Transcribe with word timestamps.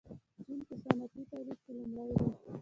چین 0.45 0.59
په 0.67 0.73
صنعتي 0.83 1.21
تولید 1.31 1.59
کې 1.63 1.71
لومړی 1.77 2.13
دی. 2.19 2.29